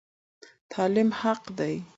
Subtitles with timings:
[0.71, 1.75] تعلیم حق دی.